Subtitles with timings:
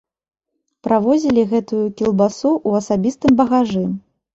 [0.87, 3.91] Правозілі гэтую кілбасу ў асабістым багажы.